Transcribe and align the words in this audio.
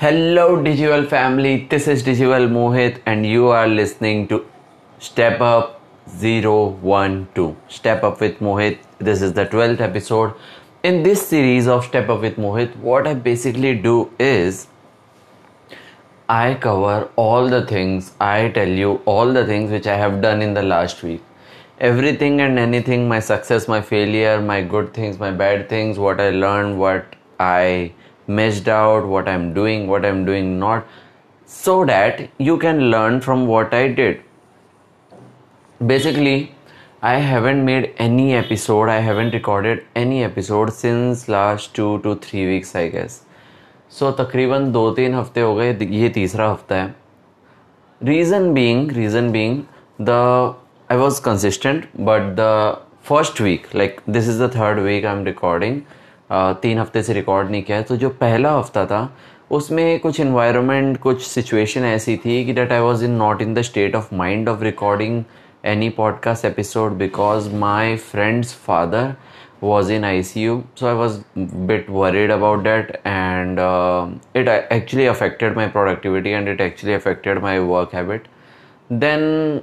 Hello, 0.00 0.62
Digival 0.62 1.08
family. 1.08 1.66
This 1.70 1.88
is 1.88 2.02
Digival 2.02 2.50
Mohit, 2.50 3.00
and 3.06 3.24
you 3.24 3.46
are 3.46 3.66
listening 3.66 4.28
to 4.28 4.44
Step 4.98 5.40
Up 5.40 5.80
012. 6.20 7.56
Step 7.68 8.04
Up 8.04 8.20
with 8.20 8.38
Mohit. 8.40 8.76
This 8.98 9.22
is 9.22 9.32
the 9.32 9.46
12th 9.46 9.80
episode. 9.80 10.34
In 10.82 11.02
this 11.02 11.26
series 11.26 11.66
of 11.66 11.82
Step 11.86 12.10
Up 12.10 12.20
with 12.20 12.36
Mohit, 12.36 12.76
what 12.76 13.06
I 13.06 13.14
basically 13.14 13.74
do 13.74 14.12
is 14.18 14.66
I 16.28 16.56
cover 16.56 17.08
all 17.16 17.48
the 17.48 17.64
things, 17.64 18.12
I 18.20 18.50
tell 18.50 18.68
you 18.68 19.00
all 19.06 19.32
the 19.32 19.46
things 19.46 19.70
which 19.70 19.86
I 19.86 19.96
have 19.96 20.20
done 20.20 20.42
in 20.42 20.52
the 20.52 20.62
last 20.62 21.02
week. 21.02 21.22
Everything 21.80 22.42
and 22.42 22.58
anything 22.58 23.08
my 23.08 23.20
success, 23.20 23.66
my 23.66 23.80
failure, 23.80 24.42
my 24.42 24.60
good 24.60 24.92
things, 24.92 25.18
my 25.18 25.30
bad 25.30 25.70
things, 25.70 25.98
what 25.98 26.20
I 26.20 26.32
learned, 26.32 26.78
what 26.78 27.16
I 27.40 27.92
missed 28.27 28.67
out, 28.67 29.07
what 29.07 29.27
I'm 29.27 29.53
doing, 29.53 29.87
what 29.87 30.05
I'm 30.05 30.25
doing 30.25 30.59
not, 30.59 30.85
so 31.45 31.85
that 31.85 32.29
you 32.37 32.57
can 32.57 32.91
learn 32.91 33.19
from 33.21 33.47
what 33.47 33.73
I 33.73 33.87
did. 33.89 34.21
Basically, 35.79 36.55
I 37.01 37.15
haven't 37.15 37.65
made 37.65 37.93
any 37.97 38.33
episode, 38.35 38.89
I 38.89 38.99
haven't 38.99 39.33
recorded 39.33 39.83
any 39.95 40.23
episode 40.23 40.71
since 40.71 41.27
last 41.27 41.73
two 41.73 41.99
to 41.99 42.15
three 42.15 42.45
weeks, 42.45 42.75
I 42.75 42.87
guess. 42.89 43.21
So 43.91 44.09
so, 44.09 44.17
तकरीबन 44.17 44.71
दो 44.71 44.89
तीन 44.95 45.13
हफ्ते 45.13 45.41
हो 45.41 45.55
गए 45.55 45.87
ये 45.91 46.09
तीसरा 46.15 46.49
हफ्ता 46.51 46.75
है 46.75 46.95
reason 48.01 48.53
being 48.53 48.91
reason 48.91 49.31
being 49.31 49.57
the 50.01 50.09
I 50.91 50.97
was 50.97 51.19
consistent 51.25 51.87
but 52.09 52.29
the 52.39 52.45
first 53.09 53.41
week 53.41 53.67
like 53.75 53.99
this 54.09 54.29
is 54.29 54.41
the 54.43 54.49
third 54.55 54.79
week 54.79 55.05
I 55.05 55.15
am 55.17 55.25
recording 55.25 55.81
तीन 56.30 56.78
हफ़्ते 56.78 57.02
से 57.02 57.12
रिकॉर्ड 57.12 57.50
नहीं 57.50 57.62
किया 57.62 57.80
तो 57.82 57.96
जो 57.96 58.08
पहला 58.20 58.52
हफ़्ता 58.52 58.84
था, 58.86 59.16
उसमें 59.50 59.98
कुछ 60.00 60.20
इन्वायरमेंट 60.20 60.96
कुछ 60.98 61.26
सिचुएशन 61.26 61.84
ऐसी 61.84 62.16
थी 62.16 62.44
कि 62.44 62.52
that 62.52 62.72
I 62.72 62.80
was 62.80 63.04
in 63.04 63.10
not 63.10 63.42
in 63.42 63.54
the 63.54 63.62
state 63.62 63.94
of 63.96 64.14
mind 64.14 64.48
of 64.48 64.62
recording 64.62 65.22
any 65.64 65.88
podcast 65.88 66.44
episode 66.44 66.92
because 66.98 67.54
my 67.54 67.96
friend's 67.96 68.54
father 68.66 69.14
was 69.62 69.92
in 69.92 70.04
I 70.04 70.22
C 70.22 70.42
U 70.42 70.62
so 70.80 70.86
I 70.86 70.94
was 70.94 71.18
bit 71.38 71.86
worried 71.90 72.30
about 72.30 72.62
that 72.64 72.90
and 73.06 73.58
it 74.36 74.48
actually 74.48 75.06
affected 75.06 75.56
my 75.56 75.68
productivity 75.68 76.30
and 76.30 76.48
it 76.48 76.60
actually 76.60 76.94
affected 76.94 77.42
my 77.42 77.58
work 77.58 77.94
habit 77.94 78.26
then 78.92 79.60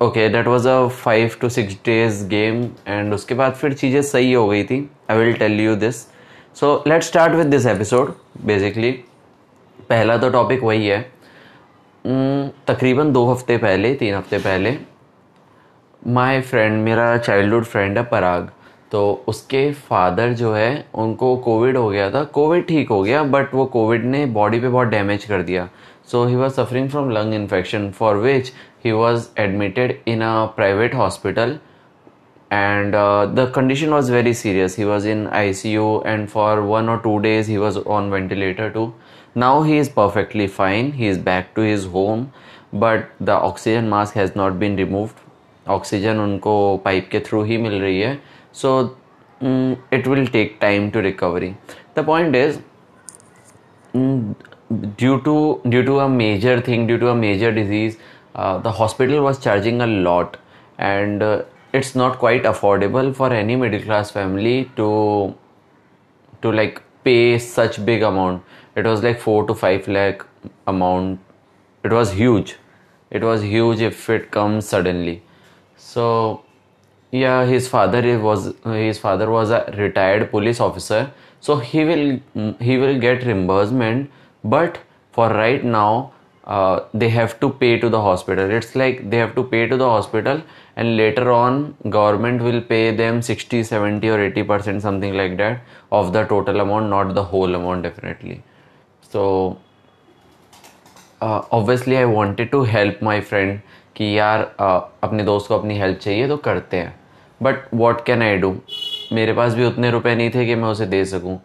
okay 0.00 0.28
that 0.28 0.46
was 0.46 0.68
a 0.68 0.86
five 0.88 1.36
to 1.40 1.48
six 1.48 1.74
days 1.84 2.24
game 2.28 2.62
and 2.88 3.14
उसके 3.14 3.34
बाद 3.34 3.52
फिर 3.52 3.72
चीज़ें 3.74 4.00
सही 4.02 4.32
हो 4.32 4.46
गई 4.48 4.64
थी। 4.64 4.88
I 5.10 5.18
will 5.18 5.32
tell 5.34 5.60
you 5.60 5.74
this 5.76 6.00
so 6.56 6.82
let 6.88 7.02
start 7.02 7.34
with 7.34 7.46
this 7.46 7.66
episode 7.66 8.12
basically 8.46 8.90
पहला 9.80 10.16
तो 10.16 10.30
टॉपिक 10.30 10.62
वही 10.62 10.86
है। 10.86 11.06
Hmm, 12.04 12.50
तकरीबन 12.66 13.12
दो 13.12 13.24
हफ़्ते 13.26 13.56
पहले 13.58 13.94
तीन 13.94 14.14
हफ़्ते 14.14 14.38
पहले 14.38 14.76
माई 16.02 16.40
फ्रेंड 16.40 16.82
मेरा 16.84 17.16
चाइल्डहुड 17.16 17.64
फ्रेंड 17.64 17.98
है 17.98 18.04
पराग। 18.04 18.48
तो 18.92 19.00
उसके 19.28 19.70
फादर 19.88 20.32
जो 20.32 20.52
है 20.54 20.84
उनको 20.94 21.36
कोविड 21.36 21.76
हो 21.76 21.88
गया 21.88 22.10
था। 22.10 22.22
कोविड 22.24 22.66
ठीक 22.66 22.90
हो 22.90 23.02
गया 23.02 23.22
बट 23.24 23.54
वो 23.54 23.64
कोविड 23.66 24.04
ने 24.04 24.24
बॉडी 24.28 24.60
पे 24.60 24.68
बहुत 24.68 24.88
डैमेज 24.88 25.24
कर 25.24 25.42
दिया। 25.42 25.68
So 26.08 26.26
he 26.26 26.36
was 26.36 26.54
suffering 26.54 26.88
from 26.88 27.10
lung 27.10 27.34
infection 27.34 27.92
for 27.92 28.18
which 28.18 28.52
he 28.78 28.92
was 28.94 29.28
admitted 29.36 30.00
in 30.06 30.22
a 30.22 30.50
private 30.56 30.94
hospital. 30.94 31.58
And 32.50 32.94
uh, 32.94 33.26
the 33.26 33.50
condition 33.50 33.90
was 33.90 34.08
very 34.08 34.32
serious. 34.32 34.74
He 34.74 34.86
was 34.86 35.04
in 35.04 35.26
icu 35.26 36.02
and 36.06 36.30
for 36.30 36.62
one 36.62 36.88
or 36.88 37.02
two 37.02 37.20
days 37.20 37.46
he 37.46 37.58
was 37.58 37.76
on 37.98 38.10
ventilator 38.10 38.70
too. 38.70 38.94
Now 39.34 39.60
he 39.62 39.76
is 39.76 39.90
perfectly 39.90 40.46
fine. 40.46 40.92
He 40.92 41.08
is 41.08 41.18
back 41.18 41.54
to 41.56 41.60
his 41.60 41.84
home. 41.84 42.32
But 42.72 43.10
the 43.20 43.32
oxygen 43.50 43.90
mask 43.90 44.14
has 44.14 44.34
not 44.34 44.58
been 44.58 44.76
removed. 44.76 45.20
Oxygen 45.66 46.16
unko 46.16 46.82
pipe 46.82 47.10
ke 47.10 47.24
through 47.30 47.46
hi 47.52 47.62
mil 47.68 47.80
rahi 47.86 48.02
hai. 48.06 48.18
So 48.52 48.96
mm, 49.42 49.78
it 49.90 50.06
will 50.06 50.26
take 50.26 50.58
time 50.58 50.90
to 50.92 51.08
recovery. 51.12 51.56
The 51.94 52.02
point 52.02 52.34
is 52.34 52.60
mm, 53.92 54.34
due 54.96 55.20
to 55.22 55.60
due 55.68 55.82
to 55.82 56.00
a 56.00 56.08
major 56.08 56.60
thing 56.60 56.86
due 56.86 56.98
to 56.98 57.08
a 57.08 57.14
major 57.14 57.50
disease 57.50 57.96
uh, 58.38 58.56
the 58.58 58.70
hospital 58.70 59.22
was 59.22 59.38
charging 59.38 59.80
a 59.80 59.86
lot. 59.86 60.36
And 60.78 61.22
uh, 61.22 61.42
it's 61.72 61.94
not 61.94 62.18
quite 62.18 62.44
affordable 62.44 63.14
for 63.14 63.32
any 63.32 63.56
middle 63.56 63.82
class 63.82 64.10
family 64.10 64.70
to 64.76 65.34
to 66.42 66.52
like 66.52 66.82
pay 67.02 67.38
such 67.38 67.84
big 67.84 68.02
amount. 68.02 68.44
It 68.76 68.86
was 68.86 69.02
like 69.02 69.20
4 69.20 69.46
to 69.48 69.54
5 69.54 69.88
lakh 69.88 70.24
amount. 70.68 71.18
It 71.82 71.92
was 71.92 72.12
huge. 72.12 72.56
It 73.10 73.24
was 73.24 73.42
huge 73.42 73.80
if 73.80 74.08
it 74.08 74.30
comes 74.30 74.68
suddenly. 74.68 75.22
So 75.76 76.44
yeah 77.10 77.44
his 77.44 77.66
father 77.66 78.18
was 78.20 78.54
his 78.64 78.98
father 78.98 79.28
was 79.30 79.50
a 79.50 79.74
retired 79.76 80.30
police 80.30 80.60
officer. 80.60 81.10
So 81.40 81.56
he 81.56 81.84
will 81.84 82.54
he 82.60 82.78
will 82.78 82.98
get 83.00 83.24
reimbursement 83.24 84.10
but 84.44 84.78
for 85.12 85.28
right 85.30 85.64
now 85.64 86.12
uh, 86.44 86.84
they 86.94 87.08
have 87.08 87.38
to 87.40 87.50
pay 87.50 87.78
to 87.78 87.88
the 87.88 88.00
hospital 88.00 88.50
it's 88.50 88.74
like 88.74 89.10
they 89.10 89.18
have 89.18 89.34
to 89.34 89.44
pay 89.44 89.66
to 89.66 89.76
the 89.76 89.88
hospital 89.88 90.42
and 90.76 90.96
later 90.96 91.30
on 91.30 91.76
government 91.90 92.42
will 92.42 92.60
pay 92.60 92.94
them 92.94 93.20
60 93.20 93.62
70 93.62 94.08
or 94.08 94.20
80 94.20 94.42
percent 94.44 94.82
something 94.82 95.14
like 95.14 95.36
that 95.36 95.60
of 95.92 96.12
the 96.12 96.24
total 96.24 96.60
amount 96.60 96.88
not 96.88 97.14
the 97.14 97.24
whole 97.24 97.54
amount 97.54 97.82
definitely 97.82 98.42
so 99.02 99.58
uh, 101.20 101.42
obviously 101.52 101.98
i 101.98 102.04
wanted 102.04 102.50
to 102.50 102.62
help 102.64 103.02
my 103.02 103.20
friend 103.20 103.60
कि 103.96 104.18
यार 104.18 104.40
uh, 104.60 104.80
अपने 105.02 105.22
दोस्त 105.24 105.48
को 105.48 105.58
अपनी 105.58 105.78
help 105.78 105.98
चाहिए 105.98 106.26
तो 106.28 106.36
करते 106.36 106.76
हैं 106.76 106.94
but 107.42 107.74
what 107.74 108.04
can 108.06 108.22
I 108.22 108.36
do 108.38 108.50
मेरे 109.12 109.32
पास 109.32 109.54
भी 109.54 109.64
उतने 109.64 109.90
रुपए 109.90 110.14
नहीं 110.14 110.30
थे 110.34 110.44
कि 110.46 110.54
मैं 110.54 110.68
उसे 110.68 110.86
दे 110.86 111.04
सकूँ 111.04 111.38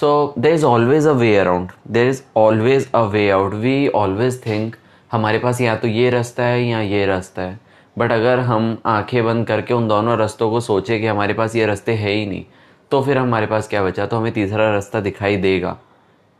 so 0.00 0.34
there 0.38 0.54
is 0.54 0.64
always 0.64 1.06
a 1.06 1.12
way 1.12 1.36
around 1.36 1.70
there 1.90 2.08
is 2.08 2.20
always 2.36 2.90
a 2.94 3.00
way 3.02 3.28
out 3.30 3.54
we 3.54 3.86
always 3.88 4.40
think 4.46 4.74
हमारे 5.12 5.38
पास 5.38 5.60
या 5.60 5.76
तो 5.76 5.88
ये 5.88 6.10
रास्ता 6.10 6.42
है 6.42 6.62
या 6.62 6.80
ये 6.80 7.04
रास्ता 7.06 7.42
है. 7.42 7.58
बट 7.96 8.12
अगर 8.12 8.38
हम 8.40 8.76
आँखें 8.86 9.24
बंद 9.24 9.46
करके 9.46 9.74
उन 9.74 9.86
दोनों 9.88 10.16
रास्तों 10.18 10.50
को 10.50 10.60
सोचे 10.60 10.98
कि 11.00 11.06
हमारे 11.06 11.34
पास 11.34 11.56
ये 11.56 11.66
रास्ते 11.66 11.92
है 11.94 12.10
ही 12.10 12.26
नहीं 12.26 12.44
तो 12.90 13.00
फिर 13.02 13.18
हमारे 13.18 13.46
पास 13.46 13.68
क्या 13.68 13.82
बचा? 13.84 14.06
तो 14.06 14.16
हमें 14.16 14.32
तीसरा 14.32 14.70
रास्ता 14.72 15.00
दिखाई 15.00 15.36
देगा। 15.36 15.76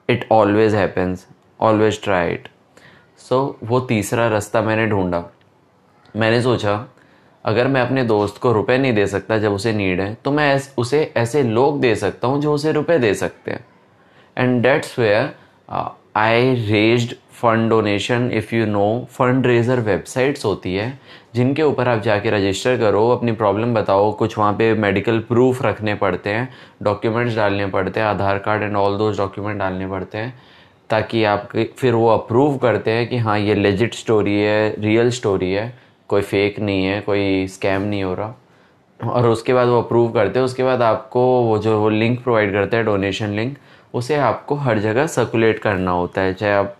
It 0.08 0.26
always 0.32 0.74
happens 0.74 1.26
always 1.60 2.02
try 2.02 2.32
it 2.32 2.48
so 3.18 3.58
वो 3.64 3.80
तीसरा 3.80 4.28
रास्ता 4.28 4.62
मैंने 4.62 4.86
ढूंढा। 4.86 5.24
मैंने 6.16 6.42
सोचा 6.42 6.76
अगर 7.46 7.68
मैं 7.68 7.80
अपने 7.80 8.04
दोस्त 8.04 8.38
को 8.38 8.52
रुपए 8.52 8.78
नहीं 8.78 8.92
दे 8.94 9.06
सकता 9.06 9.38
जब 9.38 9.52
उसे 9.52 9.72
नीड 9.72 10.00
है 10.00 10.14
तो 10.24 10.30
मैं 10.32 10.60
उसे 10.78 11.02
ऐसे 11.16 11.42
लोग 11.42 11.80
दे 11.80 11.94
सकता 11.96 12.28
हूँ 12.28 12.40
जो 12.40 12.54
उसे 12.54 12.72
रुपए 12.72 12.98
दे 12.98 13.12
सकते 13.14 13.50
हैं। 13.50 13.64
And 14.36 14.62
that's 14.62 14.98
where 14.98 15.32
I 16.16 16.54
raised 16.66 17.14
fund 17.32 17.68
donation 17.70 18.30
if 18.32 18.54
you 18.54 18.66
know 18.66 18.86
fund 19.10 19.46
raiser 19.46 19.80
websites 19.80 20.44
होती 20.44 20.74
है, 20.74 20.98
जिनके 21.34 21.62
ऊपर 21.62 21.88
आप 21.88 22.02
जाके 22.02 22.30
रजिस्टर 22.30 22.76
करो, 22.78 23.08
अपनी 23.10 23.32
प्रॉब्लम 23.32 23.74
बताओ, 23.74 24.10
कुछ 24.12 24.36
वहाँ 24.38 24.52
पे 24.52 24.72
मेडिकल 24.74 25.18
प्रूफ 25.28 25.62
रखने 25.62 25.94
पड़ते 25.94 26.30
हैं 26.30 26.48
डॉक्यूमेंट्स 26.82 27.36
डालने 27.36 27.66
पड़ते 27.66 28.00
हैं, 28.00 28.06
Aadhaar 28.06 28.38
card 28.38 28.62
and 28.62 28.76
all 28.76 28.96
those 28.98 29.18
document 29.18 29.58
डालने 29.58 29.88
पड़ते 29.88 30.18
हैं, 30.18 30.34
ताकि 30.90 31.24
आप 31.24 31.48
फिर 31.78 31.94
वो 31.94 32.08
अप्रूव 32.08 32.56
करते 32.58 32.90
हैं 32.90 33.08
कि 33.08 33.16
हाँ 33.18 33.38
ये 33.38 33.54
लेजिट 33.54 33.94
स्टोरी 33.94 34.34
है 34.34 34.74
रियल 34.78 35.10
स्टोरी 35.10 35.52
है। 35.52 35.72
कोई 36.10 36.22
फेक 36.22 36.58
नहीं 36.60 36.84
है, 36.84 37.00
कोई 37.00 37.46
स्कैम 37.48 37.82
नहीं 37.82 38.02
हो 38.02 38.14
रहा। 38.14 38.34
और 39.00 39.26
उसके 39.28 39.54
बाद 39.54 39.68
वो 39.68 39.80
अप्रूव 39.82 40.10
करते 40.12 40.38
हैं, 40.38 40.46
उसके 40.46 40.64
बाद 40.64 40.82
आपको 40.82 41.20
वो 41.42 41.58
जो 41.58 41.78
वो 41.80 41.88
लिंक 41.88 42.22
प्रोवाइड 42.22 42.52
करते 42.52 42.76
हैं 42.76 42.86
डोनेशन 42.86 43.30
लिंक 43.30 43.56
उसे 43.94 44.16
आपको 44.16 44.54
हर 44.56 44.78
जगह 44.78 45.06
सर्कुलेट 45.06 45.58
करना 45.58 45.90
होता 45.90 46.20
है, 46.20 46.34
चाहे 46.34 46.52
आप 46.52 46.76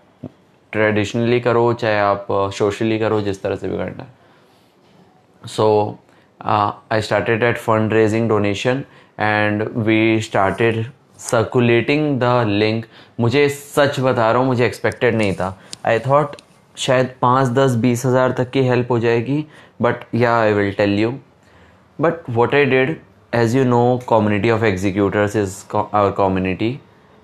ट्रेडिशनली 0.73 1.40
करो, 1.40 1.73
चाहे 1.75 1.99
आप 1.99 2.26
सोशली 2.55 2.99
करो, 2.99 3.20
जिस 3.20 3.43
तरह 3.43 3.56
से 3.56 3.69
भी 3.69 3.76
करना 3.76 4.02
है। 4.02 5.49
So 5.49 5.99
I 6.40 7.00
started 7.02 7.43
at 7.43 7.58
fund 7.58 7.93
raising 7.93 8.29
donation 8.29 8.82
and 9.20 9.62
we 9.76 10.20
started 10.20 10.84
circulating 11.20 12.19
the 12.20 12.44
link 12.49 12.84
मुझे 13.20 13.49
सच 13.49 14.00
बता 14.00 14.31
रहा 14.31 14.40
हूँ, 14.40 14.46
मुझे 14.46 14.67
एक्सपेक्टेड 14.67 15.14
नहीं 15.14 15.34
था। 15.34 15.58
आई 15.87 15.99
थॉट 15.99 16.37
शायद 16.76 17.11
पाँच 17.23 17.49
दस 17.58 17.75
बीस 17.82 18.05
हज़ार 18.06 18.32
तक 18.38 18.50
की 18.50 18.62
हेल्प 18.69 18.90
हो 18.90 18.99
जाएगी 18.99 19.44
बट 19.82 20.05
या 20.14 20.37
I 20.40 20.52
will 20.52 20.73
tell 20.78 20.99
you 21.00 21.12
but 21.99 22.31
what 22.31 22.55
I 22.55 22.64
did 22.64 22.96
as 23.34 23.56
you 23.56 23.64
know 23.64 23.99
community 24.08 24.50
of 24.50 24.64
executors 24.64 25.37
is 25.37 25.56
our 25.75 26.11
community 26.19 26.78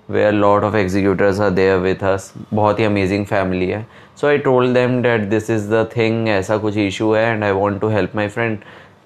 where 0.09 0.33
lot 0.33 0.65
of 0.65 0.77
executors 0.77 1.41
are 1.41 1.51
there 1.51 1.79
with 1.79 2.05
us 2.05 2.33
बहुत 2.53 2.79
ही 2.81 2.85
अमेजिंग 2.85 3.27
फैमिली 3.27 3.69
है. 3.71 3.87
So 4.21 4.27
I 4.29 4.39
told 4.39 4.75
them 4.75 5.01
that 5.03 5.29
this 5.31 5.51
is 5.51 5.71
the 5.71 5.89
thing 5.97 6.29
ऐसा 6.29 6.57
कुछ 6.57 6.77
issue 6.77 7.13
है 7.13 7.25
and 7.25 7.45
I 7.45 7.51
want 7.53 7.81
to 7.81 7.89
help 7.89 8.17
my 8.17 8.29
friend 8.29 8.59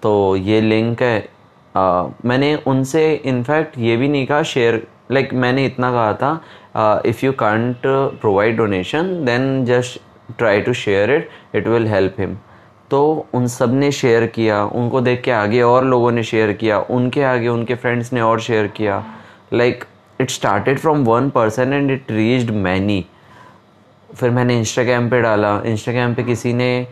तो 0.02 0.14
ये 0.36 0.60
link 0.60 1.02
है. 1.02 1.28
uh, 1.74 2.10
मैंने 2.24 2.54
उनसे 2.66 3.12
इनफैक्ट 3.26 3.78
ये 3.78 3.96
भी 3.96 4.08
नहीं 4.08 4.26
कहा 4.26 4.42
शेयर 4.42 4.86
लाइक 5.10 5.26
like, 5.26 5.40
मैंने 5.40 5.64
इतना 5.66 5.90
कहा 5.92 6.12
था 6.14 7.00
if 7.06 7.24
you 7.24 7.32
can't 7.32 7.86
provide 8.20 8.56
donation 8.56 9.24
then 9.24 9.64
just 9.64 10.00
try 10.38 10.60
to 10.60 10.72
share 10.74 11.10
it 11.10 11.28
it 11.54 11.66
will 11.68 11.86
help 11.86 12.20
him 12.20 12.36
तो 12.90 13.26
उन 13.34 13.46
सबने 13.46 13.90
शेयर 13.92 14.26
किया, 14.26 14.62
उनको 14.64 15.00
देख 15.00 15.22
के 15.22 15.30
आगे 15.30 15.62
और 15.62 15.84
लोगों 15.84 16.10
ने 16.12 16.22
शेयर 16.22 16.52
किया, 16.52 16.78
उनके 16.80 17.22
आगे 17.24 17.48
उनके 17.48 17.74
फ्रेंड्स 17.74 18.12
ने 18.12 18.20
और 18.20 18.40
शेयर 18.40 18.66
किया। 18.66 19.04
Like 19.52 19.84
it 20.20 20.30
started 20.30 20.78
from 20.78 21.04
one 21.04 21.30
person 21.30 21.72
and 21.72 21.90
it 21.90 22.10
reached 22.10 22.50
many 22.50 23.04
फिर 24.10 24.30
मैंने 24.30 24.58
इंस्टाग्राम 24.58 25.08
पे 25.10 25.20
डाला। 25.22 25.60
इंस्टाग्राम 25.66 26.14
पे 26.14 26.22
किसी 26.22 26.52
ने 26.52 26.86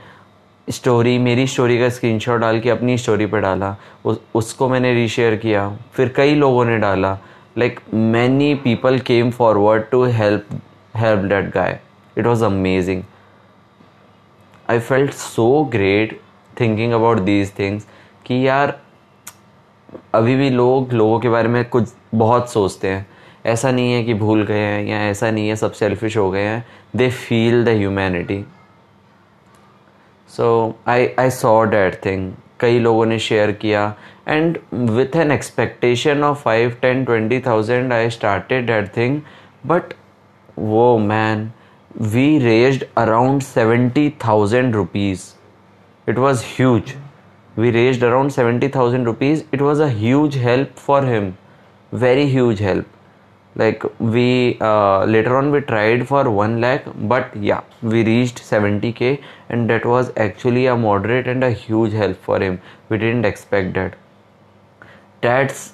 स्टोरी 0.68 1.16
मेरी 1.18 1.46
स्टोरी 1.46 1.78
का 1.78 1.88
स्क्रीनशॉट 1.88 2.40
डाल 2.40 2.60
के 2.60 2.70
अपनी 2.70 2.98
स्टोरी 2.98 3.26
पे 3.26 3.40
डाला। 3.40 3.74
उस, 4.04 4.20
उसको 4.34 4.68
मैंने 4.68 4.92
रीशेयर 4.94 5.36
किया। 5.36 5.68
फिर 5.94 6.12
कई 6.16 6.34
लोगों 6.34 6.64
ने 6.64 6.78
डाला। 6.78 7.18
Like 7.58 7.80
many 7.94 8.54
people 8.54 8.98
came 8.98 9.30
forward 9.30 9.84
to 9.90 10.04
help 10.04 10.60
help 10.96 11.24
that 11.24 11.50
guy 11.54 11.78
it 12.18 12.26
was 12.26 12.44
amazing 12.44 13.02
I 14.70 14.78
felt 14.80 15.12
so 15.12 15.64
great 15.72 16.18
thinking 16.60 16.92
about 16.92 17.18
these 17.20 17.52
things 17.58 17.86
कि 18.26 18.46
यार, 18.46 18.78
अभी 20.14 20.36
भी 20.36 20.50
लोग 20.50 20.92
लोगों 20.92 21.18
के 21.20 21.28
बारे 21.28 21.48
में 21.48 21.64
कुछ 21.64 21.92
बहुत 22.14 22.52
सोचते 22.52 22.88
हैं। 22.88 23.06
ऐसा 23.46 23.70
नहीं 23.70 23.92
है 23.92 24.02
कि 24.04 24.14
भूल 24.14 24.42
गए 24.46 24.58
हैं 24.58 24.84
या 24.84 24.98
ऐसा 25.06 25.30
नहीं 25.30 25.48
है, 25.48 25.56
सब 25.56 25.72
सेल्फिश 25.72 26.16
हो 26.16 26.30
गए 26.30 26.42
हैं। 26.42 26.64
They 26.96 27.10
feel 27.10 27.64
the 27.64 27.68
humanity 27.68 28.44
so 30.30 30.74
I 30.88 31.08
I 31.18 31.30
saw 31.30 31.62
that 31.64 32.04
thing 32.04 32.32
कई 32.60 32.78
लोगों 32.78 33.04
ने 33.06 33.18
शेयर 33.18 33.52
किया। 33.52 33.94
And 34.28 34.58
with 34.74 35.16
an 35.16 35.32
expectation 35.32 36.22
of 36.24 36.42
five 36.42 36.76
ten 36.82 37.04
twenty 37.04 37.40
thousand 37.40 37.92
I 37.92 38.10
started 38.10 38.66
that 38.66 38.96
thing 38.96 39.20
but 39.66 39.94
वो 40.58 40.96
man 40.98 41.50
we 41.96 42.38
raised 42.44 42.84
around 42.96 43.42
70,000 43.42 44.74
rupees. 44.74 45.34
It 46.06 46.18
was 46.18 46.42
huge. 46.42 46.96
We 47.56 47.70
raised 47.70 48.02
around 48.02 48.32
70,000 48.32 49.04
rupees. 49.04 49.44
It 49.52 49.60
was 49.60 49.78
a 49.78 49.88
huge 49.88 50.34
help 50.34 50.76
for 50.78 51.02
him. 51.04 51.38
Very 51.92 52.26
huge 52.26 52.58
help. 52.58 52.86
Like 53.56 53.84
we 54.00 54.58
uh, 54.60 55.04
later 55.04 55.36
on 55.36 55.52
we 55.52 55.60
tried 55.60 56.08
for 56.08 56.28
1 56.28 56.60
lakh, 56.60 56.82
but 56.96 57.36
yeah, 57.36 57.60
we 57.82 58.02
reached 58.02 58.38
70k, 58.42 59.22
and 59.48 59.70
that 59.70 59.86
was 59.86 60.10
actually 60.16 60.66
a 60.66 60.76
moderate 60.76 61.28
and 61.28 61.44
a 61.44 61.52
huge 61.52 61.92
help 61.92 62.16
for 62.16 62.40
him. 62.40 62.60
We 62.88 62.98
didn't 62.98 63.24
expect 63.24 63.74
that. 63.74 63.94
That's 65.20 65.72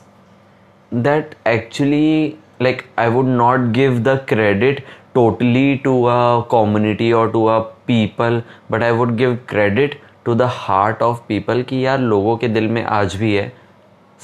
that 0.93 1.37
actually 1.47 2.39
like 2.61 2.85
I 2.99 3.09
would 3.09 3.27
not 3.27 3.73
give 3.73 4.05
the 4.05 4.19
credit 4.19 4.85
totally 5.15 5.79
to 5.85 5.93
a 6.09 6.45
community 6.51 7.13
or 7.13 7.25
to 7.33 7.49
a 7.49 7.59
people, 7.87 8.43
but 8.71 8.83
i 8.83 8.91
would 8.93 9.17
give 9.17 9.35
credit 9.53 9.97
to 10.25 10.35
the 10.43 10.49
heart 10.61 11.03
of 11.09 11.21
people 11.29 11.65
कि 11.69 11.85
यार 11.85 11.99
लोगों 11.99 12.37
के 12.37 12.49
दिल 12.49 12.69
में 12.69 12.83
आज 12.85 13.17
भी 13.17 13.35
है 13.35 13.53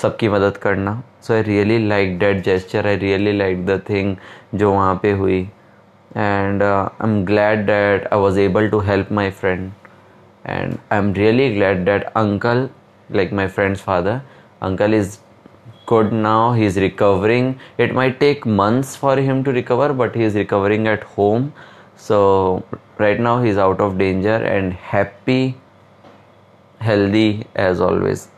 सबकी 0.03 0.29
मदद 0.29 0.57
करना। 0.63 1.03
So 1.23 1.35
I 1.35 1.43
really 1.43 1.79
like 1.89 2.19
that 2.19 2.45
gesture 2.45 2.87
I 2.87 2.97
really 2.97 3.33
like 3.39 3.67
the 3.67 3.81
thing 3.89 4.17
जो 4.55 4.73
वहाँ 4.73 4.95
पे 5.03 5.13
हुई। 5.23 5.41
And 6.17 6.63
I 6.63 7.09
am 7.09 7.23
glad 7.27 7.67
that 7.67 8.09
I 8.13 8.19
was 8.21 8.41
able 8.41 8.69
to 8.71 8.81
help 8.91 9.13
my 9.21 9.31
friend 9.43 9.71
and 10.47 10.75
I 10.93 10.99
am 10.99 11.13
really 11.15 11.53
glad 11.55 11.85
that 11.85 12.05
uncle 12.17 12.69
like 13.11 13.33
my 13.39 13.45
friend's 13.57 13.83
father, 13.83 14.13
uncle 14.67 14.95
is 14.95 15.11
good 15.87 16.13
now 16.13 16.53
he's 16.53 16.77
recovering 16.77 17.59
it 17.79 17.95
might 17.95 18.19
take 18.21 18.47
months 18.47 18.95
for 18.97 19.17
him 19.17 19.43
to 19.45 19.53
recover 19.53 19.93
but 19.93 20.15
he 20.15 20.23
is 20.23 20.35
recovering 20.35 20.87
at 20.87 21.03
home 21.19 21.53
so 21.97 22.65
right 22.99 23.21
now 23.21 23.43
he's 23.43 23.57
out 23.57 23.81
of 23.81 23.99
danger 23.99 24.37
and 24.55 24.73
happy 24.73 25.57
healthy 26.81 27.47
as 27.55 27.81
always 27.81 28.29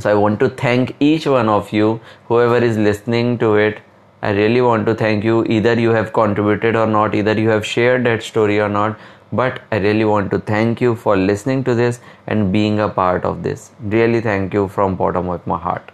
so 0.00 0.10
I 0.10 0.14
want 0.14 0.40
to 0.40 0.48
thank 0.48 0.96
each 0.98 1.26
one 1.26 1.50
of 1.50 1.74
you, 1.74 2.00
whoever 2.26 2.56
is 2.56 2.78
listening 2.78 3.36
to 3.38 3.56
it. 3.56 3.80
I 4.22 4.30
really 4.30 4.62
want 4.62 4.86
to 4.86 4.94
thank 4.94 5.24
you. 5.24 5.44
Either 5.44 5.78
you 5.78 5.90
have 5.90 6.14
contributed 6.14 6.74
or 6.74 6.86
not, 6.86 7.14
either 7.14 7.38
you 7.38 7.50
have 7.50 7.66
shared 7.66 8.04
that 8.06 8.22
story 8.22 8.58
or 8.60 8.70
not. 8.70 8.98
But 9.30 9.60
I 9.70 9.76
really 9.76 10.06
want 10.06 10.30
to 10.30 10.38
thank 10.38 10.80
you 10.80 10.96
for 10.96 11.18
listening 11.18 11.64
to 11.64 11.74
this 11.74 12.00
and 12.26 12.50
being 12.50 12.80
a 12.80 12.88
part 12.88 13.26
of 13.26 13.42
this. 13.42 13.72
Really 13.80 14.22
thank 14.22 14.54
you 14.54 14.68
from 14.68 14.96
bottom 14.96 15.28
of 15.28 15.46
my 15.46 15.58
heart. 15.58 15.92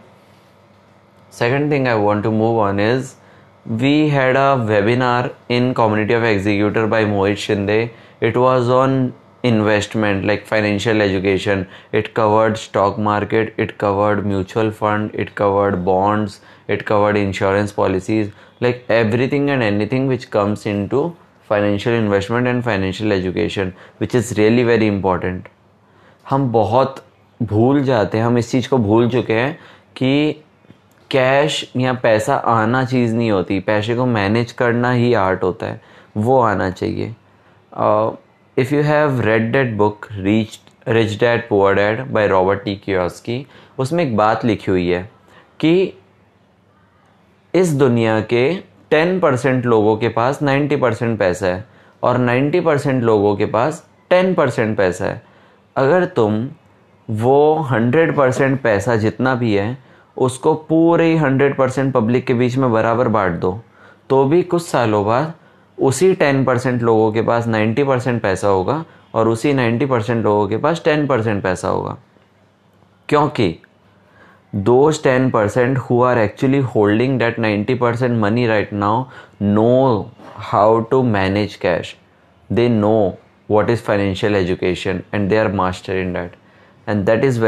Second 1.36 1.68
thing 1.68 1.86
I 1.86 1.94
want 1.96 2.22
to 2.22 2.30
move 2.30 2.56
on 2.56 2.80
is 2.80 3.16
we 3.66 4.08
had 4.08 4.36
a 4.36 4.56
webinar 4.68 5.34
in 5.50 5.74
community 5.74 6.14
of 6.14 6.24
executor 6.24 6.86
by 6.86 7.04
Mohit 7.04 7.40
Shinde. 7.46 7.90
It 8.22 8.38
was 8.38 8.70
on 8.70 9.12
investment 9.42 10.24
like 10.24 10.46
financial 10.46 11.02
education 11.02 11.66
it 11.92 12.14
covered 12.14 12.56
stock 12.58 12.96
market 12.98 13.52
it 13.64 13.76
covered 13.82 14.24
mutual 14.24 14.70
fund 14.78 15.14
it 15.24 15.34
covered 15.34 15.84
bonds 15.84 16.40
it 16.68 16.86
covered 16.86 17.18
insurance 17.18 17.70
policies 17.70 18.32
like 18.60 18.82
everything 18.88 19.50
and 19.50 19.62
anything 19.62 20.06
which 20.06 20.30
comes 20.30 20.64
into 20.64 21.02
financial 21.42 21.92
investment 21.92 22.46
and 22.54 22.64
financial 22.64 23.12
education 23.12 23.74
which 23.98 24.14
is 24.22 24.32
really 24.38 24.66
very 24.72 24.90
important 24.94 25.52
हम 26.30 26.50
बहुत 26.52 27.04
भूल 27.52 27.82
जाते 27.84 28.18
हैं 28.18 28.24
हम 28.24 28.38
इस 28.38 28.50
चीज़ 28.50 28.68
को 28.68 28.78
भूल 28.88 29.08
चुके 29.10 29.32
हैं 29.32 29.58
कि 29.96 30.12
कैश 31.10 31.72
या 31.76 31.92
पैसा 31.92 32.34
आना 32.34 32.84
चीज़ 32.84 33.14
नहीं 33.14 33.30
होती। 33.30 33.58
पैसे 33.60 33.96
को 33.96 34.06
मैनेज 34.06 34.52
करना 34.52 34.90
ही 34.92 35.12
आर्ट 35.14 35.42
होता 35.42 35.66
है। 35.66 35.80
वो 36.16 36.40
आना 36.40 36.70
चाहिए। 36.70 37.14
If 38.56 38.72
you 38.72 38.82
have 38.84 39.20
read 39.24 39.52
that 39.54 39.76
book 39.78 40.08
Rich 40.26 40.58
Rich 40.88 41.14
Dad, 41.20 41.40
Poor 41.48 41.70
Dad 41.76 42.00
by 42.16 42.22
Robert 42.30 42.60
T. 42.66 42.74
Kiyosaki 42.82 43.38
उसमें 43.78 44.04
एक 44.04 44.16
बात 44.16 44.44
लिखी 44.44 44.70
हुई 44.70 44.88
है 44.88 45.02
कि 45.60 45.92
इस 47.54 47.72
दुनिया 47.74 48.20
के 48.20 48.44
टेन 48.90 49.18
परसेंट 49.20 49.66
लोगों 49.66 49.96
के 49.96 50.08
पास 50.08 50.38
90 50.42 50.80
परसेंट 50.80 51.18
पैसा 51.18 51.46
है 51.46 51.64
और 52.02 52.18
90 52.18 52.60
परसेंट 52.64 53.02
लोगों 53.04 53.34
के 53.36 53.46
पास 53.46 53.84
टेन 54.10 54.34
परसेंट 54.34 54.76
पैसा 54.76 55.04
है। 55.04 55.22
अगर 55.76 56.04
तुम 56.04 56.48
वो 57.10 57.68
100 57.70 58.16
परसेंट 58.16 58.60
पैसा 58.60 58.96
जितना 58.96 59.34
भी 59.34 59.54
है 59.54 59.85
उसको 60.16 60.54
पूरे 60.68 61.14
100 61.18 61.52
परसेंट 61.58 61.92
पब्लिक 61.94 62.26
के 62.26 62.34
बीच 62.34 62.56
में 62.56 62.70
बराबर 62.72 63.08
बांट 63.08 63.38
दो। 63.40 63.60
तो 64.10 64.24
भी 64.24 64.42
कुछ 64.42 64.66
सालों 64.66 65.04
बाद 65.06 65.32
उसी 65.78 66.14
टेन 66.14 66.44
परसेंट 66.44 66.82
लोगों 66.82 67.10
के 67.12 67.22
पास 67.22 67.46
नाइन्टी 67.46 67.84
परसेंट 67.84 68.22
पैसा 68.22 68.48
होगा 68.48 68.84
और 69.14 69.28
उसी 69.28 69.52
नाइन्टी 69.54 69.86
परसेंट 69.86 70.24
लोगों 70.24 70.46
के 70.48 70.56
पास 70.56 70.82
टेन 70.84 71.06
परसेंट 71.06 71.42
पैसा 71.42 71.68
होगा। 71.68 71.96
क्योंकि 73.08 73.54
those 74.54 75.02
ten 75.02 75.30
percent 75.30 75.78
who 75.78 76.02
are 76.02 76.18
actually 76.18 76.58
holding 76.74 77.18
that 77.18 77.38
ninety 77.38 77.74
percent 77.74 78.18
money 78.20 78.46
right 78.46 78.72
now 78.72 79.04
know 79.42 80.10
how 80.36 80.80
to 80.80 81.02
manage 81.02 81.54
cash 81.56 81.94
they 82.50 82.68
know 82.68 82.96
what 83.50 83.70
is 83.70 83.82
financial 83.82 84.36
education 84.36 85.00
and 85.14 85.28
they 85.28 85.38
are 85.38 85.52
master 85.52 85.96
in 85.96 86.12
that 86.12 86.36
and 86.88 87.04
that 87.06 87.24
is 87.24 87.40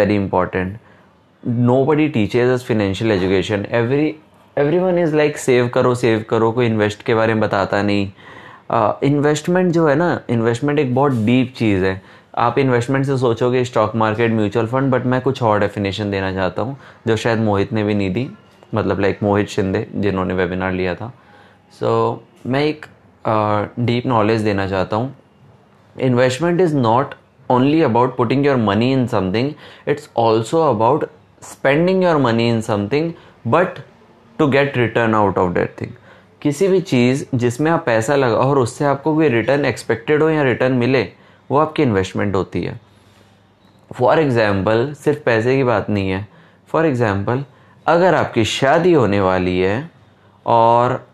buddy 1.42 2.08
teachers 2.08 2.64
financial 2.66 3.10
education 3.10 3.64
every 3.70 4.06
every 4.56 4.78
one 4.78 4.98
is 4.98 5.14
like 5.16 5.36
save 5.38 5.68
करो 5.68 5.94
save 5.94 6.24
करो 6.30 6.50
कोई 6.52 6.66
invest 6.66 7.02
के 7.02 7.14
बारे 7.14 7.34
में 7.34 7.42
बताता 7.42 7.82
नहीं। 7.82 8.10
Investment 9.08 9.68
uh, 9.68 9.74
जो 9.74 9.86
है 9.86 9.94
ना 9.94 10.20
इन्वेस्टमेंट 10.30 10.78
एक 10.78 10.94
बहुत 10.94 11.12
डीप 11.12 11.52
चीज़ 11.56 11.84
है। 11.84 12.00
आप 12.38 12.58
इन्वेस्टमेंट 12.58 13.04
से 13.06 13.16
सोचोगे 13.18 13.64
stock 13.64 13.94
market 13.96 14.32
mutual 14.32 14.66
fund 14.66 14.90
but 14.92 15.06
मैं 15.06 15.20
कुछ 15.20 15.42
और 15.42 15.60
डेफिनेशन 15.60 16.10
देना 16.10 16.32
चाहता 16.32 16.62
हूँ 16.62 16.76
जो 17.06 17.16
शायद 17.16 17.38
मोहित 17.38 17.72
ने 17.72 17.84
भी 17.84 17.94
नहीं 17.94 18.12
दी। 18.12 18.28
मतलब 18.74 19.00
लाइक 19.00 19.22
मोहित 19.22 19.48
शिंदे 19.48 19.86
जिन्होंने 19.94 20.34
वेबिनार 20.34 20.72
लिया 20.72 20.94
था। 20.94 21.12
सो 21.80 22.22
so, 22.24 22.46
मैं 22.46 22.64
एक 22.64 22.86
डीप 23.80 24.02
uh, 24.02 24.08
नॉलेज 24.08 24.40
देना 24.40 24.66
चाहता 24.68 24.96
हूँ। 24.96 25.14
Investment 25.96 26.60
is 26.60 26.76
not 26.76 27.14
only 27.50 27.82
about 27.82 28.16
putting 28.16 28.46
your 28.46 28.56
money 28.56 28.92
in 28.92 29.06
something 29.06 29.52
it's 29.88 30.10
also 30.16 30.62
about 30.62 31.04
spending 31.42 32.02
your 32.04 32.16
money 32.16 32.48
in 32.48 32.60
something 32.60 33.12
but 33.46 33.78
to 34.38 34.46
get 34.48 34.76
return 34.78 35.14
out 35.14 35.38
of 35.38 35.52
that 35.54 35.74
thing 35.80 35.90
किसी 36.42 36.68
भी 36.68 36.80
चीज़ 36.82 37.24
जिसमें 37.34 37.70
आप 37.70 37.82
पैसा 37.86 38.16
लगा 38.16 38.36
और 38.36 38.58
उससे 38.58 38.84
आपको 38.84 39.14
कोई 39.14 39.28
रिटर्न 39.28 39.64
एक्सपेक्टेड 39.64 40.22
हो 40.22 40.28
या 40.30 40.42
रिटर्न 40.42 40.72
मिले, 40.74 41.02
वो 41.50 41.58
आपकी 41.58 41.82
इन्वेस्टमेंट 41.82 42.34
होती 42.34 42.62
है। 42.62 42.78
फॉर 43.90 44.18
एग्ज़ाम्पल 44.18 44.92
सिर्फ़ 44.94 45.20
पैसे 45.24 45.56
की 45.56 45.64
बात 45.64 45.90
नहीं 45.90 46.10
है। 46.10 46.26
फॉर 46.68 46.86
एग्ज़ाम्पल 46.86 47.44
अगर 47.86 48.14
आपकी 48.14 48.44
शादी 48.44 48.92
होने 48.92 49.20
वाली 49.20 49.58
है 49.58 49.90
और 50.46 51.06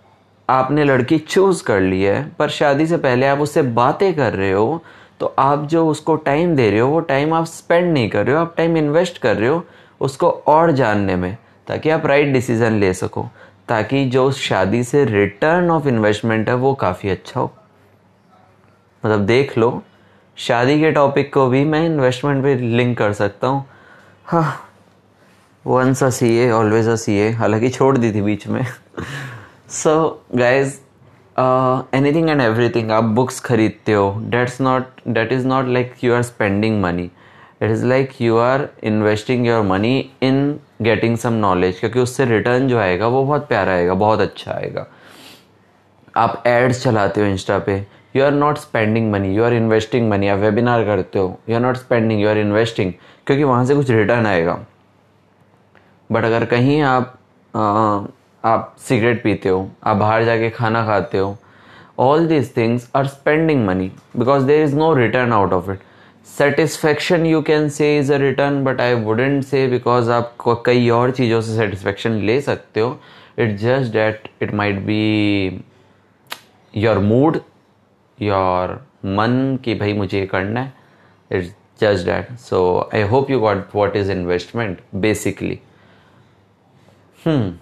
आपने 0.48 0.84
लड़की 0.84 1.18
चूज़ 1.18 1.62
कर 1.64 1.80
ली 1.80 2.02
है, 2.02 2.24
पर 2.38 2.48
शादी 2.50 2.86
से 2.86 2.96
पहले 2.98 3.26
आप 3.26 3.40
उससे 3.40 3.62
बातें 3.62 4.12
कर 4.14 4.32
रहे 4.32 4.52
हो 4.52 4.82
तो 5.20 5.34
आप 5.38 5.66
जो 5.66 5.86
उसको 5.88 6.16
टाइम 6.18 6.54
दे 6.56 6.68
रहे 6.70 6.80
हो, 6.80 6.88
वो 6.88 7.00
टाइम 7.00 7.34
आप 7.34 7.44
स्पेंड 7.46 7.92
नहीं 7.92 8.08
कर 8.10 8.26
रहे 8.26 8.34
हो, 8.34 8.40
आप 8.40 8.54
टाइम 8.56 8.76
इन्वेस्ट 8.76 9.18
कर 9.18 9.36
रहे 9.36 9.48
हो 9.48 9.64
उसको 10.00 10.30
और 10.48 10.70
जानने 10.72 11.16
में, 11.16 11.36
ताकि 11.66 11.90
आप 11.90 12.06
राइट 12.06 12.32
डिसीज़न 12.32 12.78
ले 12.80 12.92
सको, 12.94 13.26
ताकि 13.68 14.04
जो 14.06 14.24
उस 14.28 14.40
शादी 14.40 14.82
से 14.84 15.04
रिटर्न 15.04 15.70
ऑफ़ 15.70 15.88
इन्वेस्टमेंट 15.88 16.48
है 16.48 16.54
वो 16.56 16.74
काफ़ी 16.76 17.08
अच्छा 17.10 17.40
हो। 17.40 17.50
मतलब 19.02 19.26
देख 19.26 19.56
लो, 19.58 19.82
शादी 20.36 20.80
के 20.80 20.90
टॉपिक 20.92 21.32
को 21.34 21.46
भी 21.48 21.64
मैं 21.64 21.84
इन्वेस्टमेंट 21.86 22.42
पे 22.44 22.54
लिंक 22.54 22.96
कर 22.98 23.12
सकता 23.12 23.46
हूँ। 23.46 23.64
हाँ 24.26 24.70
once 25.64 26.02
a 26.02 26.08
C 26.10 26.36
a 26.36 26.50
always 26.50 26.88
a 26.88 26.94
C 26.96 27.16
ए 27.18 27.30
हालाँकि 27.32 27.68
छोड़ 27.70 27.96
दी 27.98 28.12
थी 28.12 28.22
बीच 28.22 28.46
में। 28.46 28.64
So 29.72 30.24
guys 30.36 30.78
anything 31.96 32.28
and 32.30 32.40
everything 32.40 32.90
आप 32.90 33.04
बुक्स 33.14 33.40
खरीदते 33.40 33.92
हो 33.92 34.14
that's 34.30 34.60
not 34.60 35.00
that 35.08 35.32
is 35.32 35.46
not 35.46 35.68
like 35.68 35.94
you 36.04 36.14
are 36.14 36.22
spending 36.22 36.80
money 36.82 37.10
it 37.64 37.70
is 37.70 37.84
like 37.86 38.20
you 38.20 38.36
are 38.38 38.68
investing 38.84 39.46
your 39.46 39.62
money 39.62 39.98
in 40.22 40.58
getting 40.82 41.16
some 41.18 41.32
knowledge 41.40 41.78
क्योंकि 41.80 42.00
उससे 42.00 42.24
रिटर्न 42.24 42.68
जो 42.68 42.78
आएगा 42.78 43.06
वो 43.08 43.24
बहुत 43.24 43.48
प्यारा 43.48 43.72
आएगा 43.72 43.94
बहुत 43.94 44.20
अच्छा 44.20 44.52
आएगा। 44.52 44.86
आप 46.16 46.42
एड्स 46.46 46.82
चलाते 46.82 47.20
हो 47.20 47.26
इंस्टा 47.26 47.58
पे 47.58 47.76
you 48.16 48.24
are 48.24 48.32
not 48.32 48.58
spending 48.58 49.10
money 49.12 49.34
you 49.36 49.44
are 49.44 49.54
investing 49.54 50.08
money 50.10 50.28
आप 50.28 50.38
वेबिनार 50.38 50.84
करते 50.84 51.18
हो 51.18 51.38
you 51.48 51.56
are 51.56 51.62
not 51.62 51.76
spending 51.76 52.20
you 52.20 52.28
are 52.28 52.38
investing 52.38 52.92
क्योंकि 53.26 53.44
वहाँ 53.44 53.64
से 53.66 53.74
कुछ 53.74 53.90
रिटर्न 53.90 54.26
आएगा। 54.26 54.58
बट 56.10 56.24
अगर 56.24 56.44
कहीं 56.44 56.80
आप 56.82 57.14
आ, 57.54 58.00
आप 58.44 58.74
सिगरेट 58.88 59.22
पीते 59.22 59.48
हो 59.48 59.68
आप 59.84 59.96
बाहर 59.96 60.24
जाके 60.24 60.50
खाना 60.50 60.84
खाते 60.86 61.18
हो 61.18 61.36
all 61.98 62.26
these 62.28 62.56
things 62.56 62.88
are 62.96 63.06
spending 63.06 63.66
money 63.66 63.90
because 64.16 64.44
there 64.46 64.62
is 64.64 64.74
no 64.76 64.92
return 64.94 65.32
out 65.32 65.52
of 65.52 65.70
it 65.70 65.80
satisfaction 66.26 67.26
you 67.26 67.40
can 67.42 67.68
say 67.68 67.96
is 67.98 68.12
a 68.12 68.16
return 68.18 68.62
but 68.64 68.80
I 68.80 68.94
wouldn't 69.04 69.42
say 69.44 69.66
because 69.68 70.10
आप 70.10 70.36
कई 70.66 70.88
और 70.90 71.10
चीज़ों 71.10 71.40
से 71.40 71.56
सेटिस्फेक्शन 71.56 72.12
ले 72.26 72.40
सकते 72.40 72.80
हो. 72.80 72.98
It 73.38 73.56
just 73.58 73.92
that 73.92 74.28
it 74.42 74.54
might 74.54 74.78
be 74.84 75.62
your 76.74 76.98
mood 76.98 77.40
your 78.18 78.72
मन 79.06 79.58
कि 79.64 79.74
भाई 79.74 79.92
मुझे 79.92 80.18
ये 80.18 80.26
करना 80.26 80.60
है. 80.60 80.72
It's 81.30 81.54
just 81.80 82.06
that 82.06 82.32
so 82.40 82.90
I 82.94 83.02
hope 83.08 83.30
you 83.30 83.38
got 83.40 83.74
what 83.74 83.96
is 83.96 84.10
investment 84.12 84.80
basically 84.94 85.58
hmm 87.26 87.52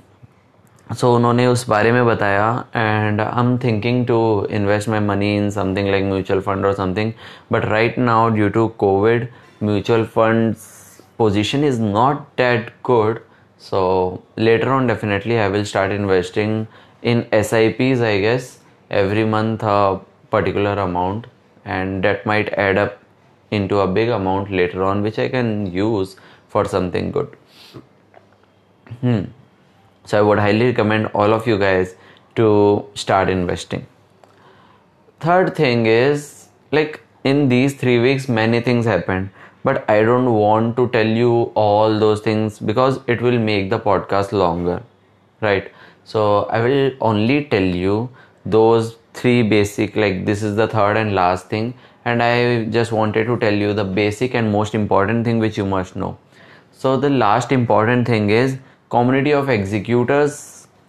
so 0.98 1.14
उन्होंने 1.16 1.46
उस 1.46 1.68
बारे 1.68 1.92
में 1.92 2.04
बताया 2.06 2.46
and 2.76 3.20
I 3.20 3.40
am 3.40 3.56
thinking 3.58 4.06
to 4.06 4.18
invest 4.50 4.88
my 4.88 5.00
money 5.00 5.34
in 5.36 5.50
something 5.50 5.88
like 5.90 6.04
mutual 6.04 6.40
fund 6.40 6.66
और 6.66 6.74
something 6.74 7.12
but 7.52 7.64
right 7.64 7.98
now 7.98 8.28
due 8.30 8.48
to 8.48 8.66
Covid 8.78 9.26
mutual 9.62 10.04
fund 10.14 10.54
position 11.18 11.64
is 11.64 11.80
not 11.82 12.22
that 12.38 12.70
good 12.84 13.18
so 13.60 13.82
later 14.38 14.68
on 14.68 14.86
definitely 14.86 15.36
I 15.36 15.48
will 15.48 15.64
start 15.64 15.92
investing 15.92 16.64
in 17.04 17.24
S 17.32 17.54
I 17.54 17.68
Ps 17.72 18.02
I 18.02 18.20
guess 18.20 18.56
every 18.90 19.24
month 19.26 19.64
a 19.64 19.92
particular 20.32 20.78
amount 20.78 21.26
and 21.66 22.02
that 22.02 22.26
might 22.26 22.54
add 22.58 22.78
up 22.78 22.98
into 23.68 23.78
a 23.78 23.86
big 23.92 24.08
amount 24.12 24.50
later 24.50 24.80
on 24.82 25.02
which 25.02 25.20
I 25.20 25.28
can 25.28 25.66
use 25.74 26.16
for 26.52 26.66
something 26.66 27.12
good 27.12 27.36
so 30.04 30.18
i 30.18 30.22
would 30.28 30.38
highly 30.38 30.66
recommend 30.66 31.06
all 31.14 31.32
of 31.32 31.46
you 31.46 31.58
guys 31.58 31.94
to 32.36 32.84
start 32.94 33.28
investing. 33.28 33.86
Third 35.20 35.54
thing 35.54 35.86
is 35.86 36.48
like 36.72 37.00
in 37.24 37.48
these 37.48 37.74
3 37.74 38.00
weeks 38.00 38.28
many 38.28 38.60
things 38.60 38.84
happened. 38.84 39.30
But 39.64 39.88
i 39.88 40.02
don't 40.02 40.32
want 40.34 40.76
to 40.76 40.88
tell 40.94 41.06
you 41.06 41.52
all 41.64 41.98
those 41.98 42.20
things 42.20 42.58
because 42.70 42.98
it 43.06 43.22
will 43.26 43.38
make 43.38 43.70
the 43.70 43.78
podcast 43.78 44.32
longer 44.32 44.82
right? 45.40 45.70
So 46.04 46.24
i 46.58 46.60
will 46.66 46.92
only 47.00 47.44
tell 47.44 47.68
you 47.82 48.10
those 48.44 48.96
three 49.14 49.42
basic 49.42 49.96
like 49.96 50.24
this 50.26 50.42
is 50.42 50.56
the 50.56 50.68
third 50.68 50.96
and 50.96 51.14
last 51.14 51.48
thing. 51.48 51.74
And 52.04 52.22
i 52.22 52.64
just 52.78 52.92
wanted 52.92 53.26
to 53.26 53.38
tell 53.38 53.54
you 53.54 53.72
the 53.74 53.84
basic 53.84 54.34
and 54.34 54.52
most 54.52 54.74
important 54.74 55.24
thing 55.24 55.38
which 55.38 55.58
you 55.58 55.66
must 55.66 55.96
know. 55.96 56.18
So 56.72 56.96
the 56.96 57.10
last 57.10 57.52
important 57.52 58.06
thing 58.08 58.30
is 58.30 58.58
community 58.92 59.32
of 59.32 59.50
executors 59.50 60.38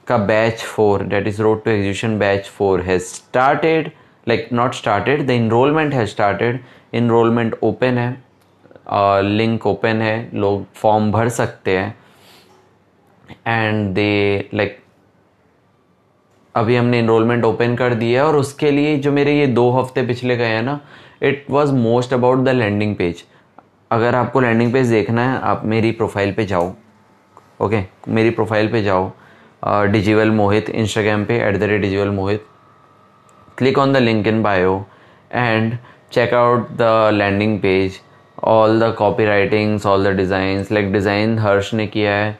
का 0.08 0.18
batch 0.30 0.64
four 0.66 1.04
that 1.08 1.28
is 1.28 1.42
road 1.42 1.64
to 1.64 1.72
execution 1.72 2.18
batch 2.20 2.48
four 2.58 2.82
has 2.82 3.04
started 3.06 3.92
like 4.28 4.48
not 4.54 4.74
started 4.74 5.26
the 5.28 5.32
enrolment 5.32 5.94
has 5.94 6.10
started 6.10 6.60
enrolment 6.94 7.56
open 7.64 7.98
है 7.98 8.12
link 9.24 9.62
uh, 9.62 9.68
open 9.68 10.02
है 10.02 10.30
लोग 10.34 10.66
form 10.76 11.12
भर 11.12 11.30
सकते 11.30 11.78
हैं. 11.78 11.96
And 13.48 13.94
they 13.96 14.50
like 14.54 14.78
अभी 16.56 16.76
हमने 16.76 17.00
enrolment 17.00 17.46
open 17.46 17.76
कर 17.76 17.94
दिया 17.96 18.22
है 18.22 18.28
और 18.28 18.36
उसके 18.36 18.72
लिए 18.72 18.98
जो 18.98 19.12
मेरे 19.12 19.38
ये 19.40 19.48
दो 19.48 19.70
हफ़्ते 19.72 20.06
पिछले 20.08 20.36
गए 20.38 20.48
हैं 20.48 20.64
ना 20.64 20.80
it 21.24 21.46
was 21.50 21.72
most 21.74 22.14
about 22.14 22.44
the 22.46 22.50
landing 22.50 22.96
page 22.96 23.24
अगर 23.92 24.16
आपको 24.16 24.40
लैंडिंग 24.42 24.74
पेज 24.74 24.90
देखना 24.90 25.32
है 25.32 25.40
आप 25.42 25.62
मेरी 25.66 25.92
प्रोफ़ाइल 25.92 26.34
पे 26.34 26.46
जाओ. 26.46 26.74
ओके 27.64 27.84
मेरी 28.10 28.30
प्रोफ़ाइल 28.30 28.72
पे 28.72 28.82
जाओ 28.84 29.12
डिजिवल 29.92 30.32
मोहित 30.32 30.70
इंस्टाग्राम 30.70 31.26
पे 31.26 31.38
at 31.42 31.58
the 31.58 31.64
rate 31.64 31.82
digital 31.82 32.10
Mohit. 32.12 32.46
Click 33.58 33.78
on 33.78 33.94
the 33.94 33.98
link 33.98 34.28
in 34.28 34.42
bio 34.44 34.86
and 35.32 35.78
check 36.12 36.34
out 36.34 36.72
the 36.78 37.10
landing 37.14 37.60
page 37.60 38.00
all 38.38 38.80
the 38.80 38.94
copy 38.98 39.26
writings 39.26 39.86
all 39.86 40.04
the 40.04 40.16
designs 40.18 40.72
like 40.72 40.92
design 40.94 41.38
Harsh 41.40 41.74
ने 41.74 41.88
किया 41.88 42.12
है 42.14 42.38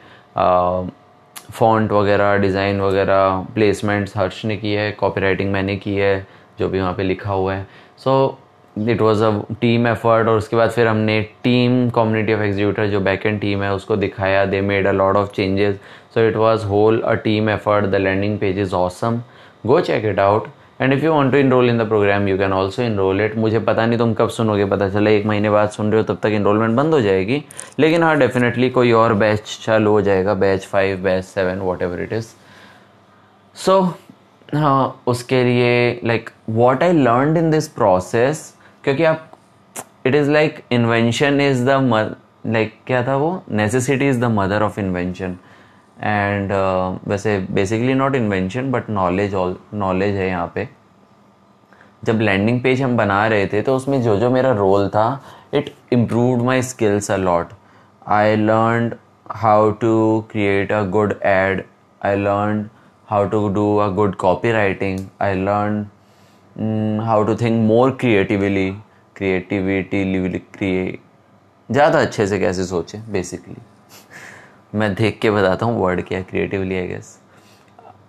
font 1.52 1.92
वगैरह 1.92 2.36
design 2.38 2.80
वगैरह 2.80 3.44
placements 3.54 4.16
Harsh 4.16 4.44
ने 4.44 4.56
किया 4.56 4.82
है 4.82 4.92
copy 4.92 5.20
writing 5.20 5.52
मैंने 5.52 5.76
की 5.76 5.94
है, 5.96 6.26
जो 6.58 6.68
भी 6.68 6.80
वहाँ 6.80 6.92
पे 6.94 7.02
लिखा 7.02 7.32
हुआ 7.32 7.54
है. 7.54 7.66
So 7.98 8.38
it 8.76 9.00
was 9.00 9.22
a 9.24 9.30
team 9.60 9.86
effort 9.86 10.28
और 10.28 10.36
उसके 10.38 10.56
बाद 10.56 10.70
फिर 10.70 10.86
हमने 10.86 11.20
टीम 11.44 11.88
कम्युनिटी 11.90 12.34
ऑफ़ 12.34 12.40
एग्जीक्यूटर 12.42 12.86
जो 12.86 13.00
बैक 13.00 13.26
एंड 13.26 13.40
टीम 13.40 13.62
है, 13.62 13.72
उसको 13.74 13.96
दिखाया। 13.96 14.44
They 14.46 14.60
made 14.62 14.86
a 14.86 14.92
lot 14.92 15.16
of 15.16 15.32
changes 15.34 15.76
so 16.14 16.28
it 16.28 16.36
was 16.36 16.64
whole 16.66 17.00
a 17.00 17.14
team 17.24 17.48
effort 17.50 17.86
the 17.86 17.94
landing 17.96 18.38
page 18.38 18.58
is 18.58 18.74
awesome 18.74 19.20
go 19.66 19.80
check 19.80 20.04
it 20.04 20.18
out 20.20 20.48
and 20.80 20.92
if 20.92 21.04
you 21.04 21.12
want 21.12 21.32
to 21.32 21.38
enrol 21.38 21.68
in 21.70 21.78
the 21.78 21.86
programme 21.88 22.28
you 22.28 22.38
can 22.38 22.52
also 22.52 22.82
enrol 22.82 23.20
it 23.20 23.36
मुझे 23.38 23.58
पता 23.58 23.84
नहीं 23.86 23.98
तुम 23.98 24.14
कब 24.14 24.28
सुनोगे, 24.28 24.64
पता 24.64 24.88
चला 24.88 25.10
एक 25.10 25.26
महीने 25.26 25.50
बाद 25.50 25.68
सुन 25.70 25.92
रहे 25.92 26.00
हो, 26.00 26.06
तब 26.06 26.18
तक 26.22 26.32
इनरोलमेंट 26.34 26.76
बंद 26.76 26.94
हो 26.94 27.00
जाएगी। 27.00 27.42
लेकिन 27.78 28.02
हाँ 28.02 28.16
डेफिनेटली 28.18 28.70
कोई 28.70 28.92
और 28.92 29.14
बैच 29.14 29.58
चालू 29.64 29.90
हो 29.90 30.00
जाएगा। 30.02 30.34
Batch 30.36 30.66
five 30.66 31.02
batch 31.02 31.24
seven 31.24 31.58
whatever 31.82 32.02
it 32.02 32.12
is 32.12 32.26
so 33.56 33.80
हाँ 34.54 35.02
उसके 35.06 35.42
लिए 35.44 36.00
like 36.04 36.30
what 36.50 36.82
I 36.82 36.92
learn 36.92 37.36
in 37.36 37.50
this 37.50 37.68
process 37.70 38.53
क्योंकि 38.84 39.04
आप 39.04 39.30
it 40.06 40.14
is 40.14 40.30
like 40.30 40.62
invention 40.72 41.40
is 41.40 41.64
the 41.68 42.16
like 42.46 42.74
क्या 42.86 43.06
था 43.06 43.16
वो? 43.16 43.42
Necessity 43.50 44.08
is 44.08 44.20
the 44.20 44.24
mother 44.30 44.62
of 44.62 44.80
invention 44.80 45.36
and 46.00 46.52
वैसे 47.08 47.38
basically 47.50 47.94
not 47.94 48.14
invention 48.14 48.70
but 48.72 48.90
knowledge 48.90 49.34
all 49.34 49.56
knowledge 49.74 50.16
है 50.16 50.28
यहाँ 50.28 50.50
पे. 50.54 50.68
जब 52.04 52.20
लैंडिंग 52.20 52.60
पेज 52.62 52.82
हम 52.82 52.96
बना 52.96 53.26
रहे 53.26 53.46
थे 53.46 53.62
तो 53.62 53.76
उसमें 53.76 54.00
जो 54.02 54.16
जो 54.16 54.30
मेरा 54.30 54.50
रोल 54.52 54.88
था 54.88 55.06
it 55.54 55.72
improve 55.92 56.44
my 56.44 56.62
skills 56.62 57.10
a 57.10 57.16
lot 57.16 57.52
I 58.06 58.36
learn 58.36 58.92
how 59.32 59.70
to 59.80 60.20
create 60.30 60.72
a 60.72 60.82
good 60.90 61.14
ad 61.24 61.62
I 62.04 62.16
learn 62.16 62.64
how 63.08 63.28
to 63.28 63.48
do 63.54 63.76
a 63.76 63.88
good 63.94 64.14
copy 64.16 64.52
writing 64.52 64.98
I 65.20 65.34
learn 65.34 65.84
how 66.56 67.24
to 67.24 67.34
think 67.34 67.66
more 67.66 67.90
creatively 67.90 68.70
creativity 69.16 70.38
create 70.54 71.00
ज़्यादा 71.70 72.00
अच्छे 72.00 72.26
से 72.26 72.38
कैसे 72.38 72.64
सोचे 72.64 72.98
basically 72.98 73.56
मैं 74.74 74.94
देख 74.94 75.18
के 75.22 75.30
बताता 75.30 75.66
हूँ 75.66 75.80
वर्ड 75.80 76.02
क्या 76.02 76.20
creatively 76.22 76.76
I 76.76 76.86
guess 76.86 77.18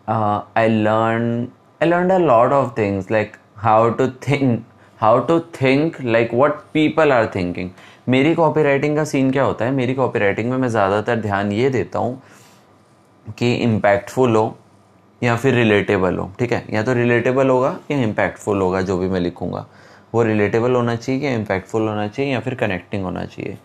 I 0.09 0.67
learn 0.67 1.47
I 1.81 1.89
learn 1.89 2.09
a 2.09 2.17
lot 2.17 2.51
of 2.51 2.77
things 2.77 3.11
like 3.11 3.31
how 3.57 3.89
to 3.89 4.07
think 4.07 4.65
how 4.99 5.19
to 5.19 5.39
think 5.39 6.01
like 6.01 6.33
what 6.33 6.51
people 6.73 7.11
are 7.11 7.31
thinking 7.35 7.69
मेरी 8.09 8.35
कॉपी 8.35 8.63
राइटिंग 8.63 8.95
का 8.95 9.03
सीन 9.03 9.31
क्या 9.31 9.43
होता 9.43 9.65
है? 9.65 9.71
मेरी 9.71 9.93
कॉपी 9.93 10.19
राइटिंग 10.19 10.49
में 10.49 10.57
मैं 10.57 10.69
ज़्यादातर 10.69 11.19
ध्यान 11.19 11.51
ये 11.51 11.69
देता 11.69 11.99
हूँ 11.99 12.21
कि 13.37 13.53
इम्पैक्टफुल 13.55 14.35
हो 14.35 14.57
या 15.25 15.35
फिर 15.35 15.53
रिलेटेबल 15.53 16.17
हो, 16.17 16.31
ठीक 16.39 16.51
है? 16.53 16.63
या 16.73 16.83
तो 16.83 16.93
रिलेटेबल 16.93 17.49
होगा 17.49 17.77
या 17.91 17.97
इम्पैक्टफुल 17.99 18.61
होगा, 18.61 18.81
जो 18.81 18.97
भी 18.97 19.07
मैं 19.09 19.19
लिखूँगा। 19.19 19.65
वो 20.13 20.23
रिलेटेबल 20.23 20.75
होना 20.75 20.95
चाहिए 20.95 21.21
या 21.21 21.35
इम्पैक्टफुल 21.35 21.87
होना 21.87 22.07
चाहिए 22.07 22.31
या 22.33 22.39
फिर 22.39 22.55
कनेक्टिंग 22.55 23.03
होना 23.03 23.25
चाहिए। 23.25 23.57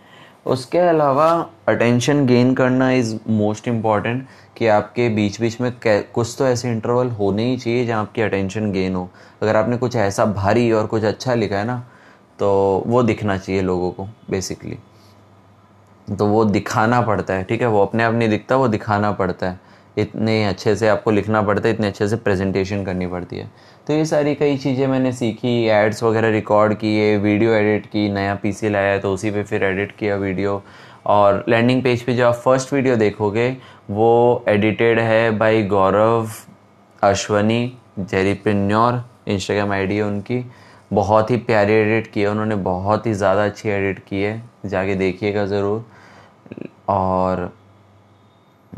उसके 0.47 0.79
अलावा 0.79 1.29
अटेंशन 1.69 2.25
गेन 2.27 2.55
करना 2.55 2.91
इज़ 2.91 3.15
मोस्ट 3.29 3.69
इंपॉर्टेंट 3.69 4.27
कि 4.57 4.67
आपके 4.69 5.09
बीच 5.09 5.41
बीच 5.41 5.61
में 5.61 5.73
कुछ 5.87 6.35
तो 6.39 6.47
ऐसे 6.47 6.71
इंटरवल 6.71 7.11
होने 7.11 7.45
ही 7.45 7.57
चाहिए 7.57 7.85
जहाँ 7.87 8.01
आपकी 8.03 8.23
अटेंशन 8.23 8.71
गेन 8.73 8.95
हो। 8.95 9.09
अगर 9.43 9.57
आपने 9.57 9.77
कुछ 9.77 9.97
ऐसा 9.97 10.25
भारी 10.27 10.71
और 10.73 10.87
कुछ 10.87 11.05
अच्छा 11.05 11.35
लिखा 11.35 11.59
है 11.59 11.65
ना 11.65 11.83
तो 12.39 12.51
वो 12.87 13.03
दिखना 13.03 13.37
चाहिए 13.39 13.63
लोगों 13.63 13.91
को 13.91 14.09
बेसिकली 14.31 14.79
तो 16.09 16.27
वो 16.27 16.45
दिखाना 16.45 17.01
पड़ता 17.01 17.35
है, 17.35 17.45
ठीक 17.45 17.61
है? 17.61 17.67
वो 17.67 17.83
अपने 17.83 18.05
आप 18.05 18.15
नहीं 18.15 18.29
दिखता, 18.29 18.57
वो 18.57 18.69
दिखाना 18.69 19.11
पड़ता 19.13 19.51
है। 19.51 19.59
इतने 19.97 20.45
अच्छे 20.45 20.75
से 20.77 20.89
आपको 20.89 21.11
लिखना 21.11 21.43
पड़ता 21.43 21.69
है, 21.69 21.75
इतने 21.75 21.87
अच्छे 21.87 22.09
से 22.09 22.17
प्रेजेंटेशन 22.19 22.85
करनी 22.85 23.07
पड़ती 23.07 23.37
है। 23.37 23.51
तो 23.87 23.93
ये 23.93 24.05
सारी 24.05 24.35
कई 24.35 24.57
चीज़ें 24.59 24.87
मैंने 24.87 25.13
सीखी 25.13 25.65
एड्स 25.69 26.03
वगैरह 26.03 26.31
रिकॉर्ड 26.31 26.75
किए 26.75 27.17
वीडियो 27.19 27.53
एडिट 27.53 27.87
की, 27.87 28.09
नया 28.11 28.35
पीसी 28.35 28.69
लाया 28.69 28.99
तो 28.99 29.13
उसी 29.15 29.31
पे 29.31 29.43
फिर 29.43 29.65
एडिट 29.65 29.97
किया 29.99 30.17
वीडियो 30.17 30.63
और 31.07 31.45
लैंडिंग 31.49 31.83
पेज 31.83 32.03
पे 32.03 32.15
जो 32.15 32.27
आप 32.29 32.35
फ़र्स्ट 32.37 32.73
वीडियो 32.73 32.97
देखोगे, 32.97 33.51
वो 33.91 34.45
एडिटेड 34.49 34.99
है 35.01 35.31
बाय 35.39 35.63
गौरव 35.65 36.29
अश्वनी 37.03 37.73
जेरीप्रिन्योर 38.01 39.03
इंस्टाग्राम 39.29 39.73
आईडी 39.73 39.97
है 39.97 40.03
उनकी। 40.03 40.45
बहुत 40.93 41.31
ही 41.31 41.37
प्यारी 41.39 41.73
एडिट 41.73 42.07
की 42.13 42.21
है, 42.21 42.29
उन्होंने 42.29 42.55
बहुत 42.57 43.07
ही 43.07 43.13
ज़्यादा 43.15 43.45
अच्छी 43.45 43.69
एडिट 43.69 43.99
की 44.09 44.23
है, 44.23 44.43
जाके 44.67 44.95
देखिएगा 44.97 45.45
ज़रूर। 45.47 45.85
और 46.89 47.51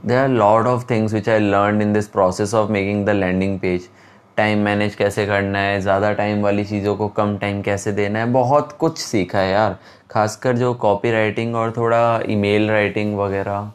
there 0.07 0.19
are 0.19 0.29
lot 0.29 0.67
of 0.67 0.85
things 0.91 1.13
which 1.15 1.29
I 1.29 1.39
learn 1.41 1.83
in 1.83 1.93
this 1.93 2.07
process 2.09 2.55
of 2.55 2.71
making 2.73 3.05
the 3.07 3.11
landing 3.11 3.59
page 3.61 3.89
time 4.37 4.59
manage 4.59 4.95
कैसे 4.95 5.27
करना 5.27 5.59
है? 5.59 5.81
ज़्यादा 5.81 6.13
टाइम 6.13 6.43
वाली 6.43 6.65
चीज़ों 6.65 6.95
को 6.97 7.09
कम 7.09 7.37
टाइम 7.39 7.61
कैसे 7.63 7.93
देना 7.93 8.19
है? 8.19 8.27
बहुत 8.33 8.73
कुछ 8.81 8.99
सीखा 8.99 9.39
है 9.39 9.53
यार। 9.53 9.77
खासकर 10.11 10.57
जो 10.57 10.73
कॉपी 10.75 11.11
राइटिंग 11.13 11.55
और 11.57 11.73
थोड़ा 11.77 12.21
ईमेल 12.31 12.71
राइटिंग 12.71 13.17
वगैरह। 13.19 13.71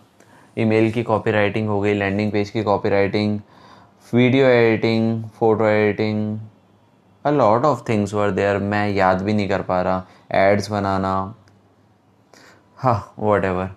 ईमेल 0.57 0.91
की 0.91 1.03
कॉपी 1.03 1.31
राइटिंग 1.31 1.67
हो 1.69 1.79
गई 1.81 1.93
लैंडिंग 1.93 2.31
पेज 2.31 2.50
की 2.50 2.63
copy 2.63 2.89
writing 2.89 3.39
video 4.13 4.48
editing 4.48 5.24
photo 5.39 5.67
editing 5.67 6.38
a 7.25 7.31
lot 7.31 7.65
of 7.65 7.84
things 7.89 8.13
were 8.13 8.31
there 8.31 8.57
मैं 8.60 8.88
याद 8.89 9.22
भी 9.22 9.34
नहीं 9.34 9.50
कर 9.50 9.62
पा 9.62 9.81
रहा। 9.81 10.05
एड्स 10.46 10.72
बनाना। 10.72 11.13
हाँ 12.77 13.13
whatever 13.46 13.69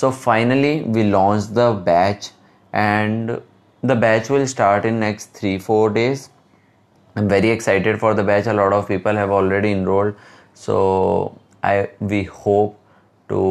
so 0.00 0.10
finally 0.12 0.74
we 0.96 1.02
launched 1.12 1.54
the 1.54 1.68
batch 1.86 2.30
and 2.72 3.40
the 3.82 3.96
batch 4.04 4.30
will 4.30 4.46
start 4.46 4.84
in 4.90 5.00
next 5.00 5.38
three 5.38 5.58
four 5.58 5.84
days 5.90 6.28
i'm 7.16 7.28
very 7.28 7.50
excited 7.56 7.98
for 8.04 8.14
the 8.14 8.24
batch 8.30 8.46
a 8.46 8.56
lot 8.60 8.76
of 8.78 8.86
people 8.86 9.20
have 9.22 9.34
already 9.38 9.72
enrolled 9.78 10.14
so 10.54 10.78
i 11.72 11.74
we 12.12 12.22
hope 12.22 12.78
to 13.28 13.42